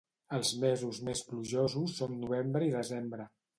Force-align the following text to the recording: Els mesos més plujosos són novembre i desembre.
Els 0.37 0.53
mesos 0.63 1.01
més 1.09 1.21
plujosos 1.27 1.95
són 2.01 2.19
novembre 2.25 2.69
i 2.71 2.75
desembre. 2.81 3.33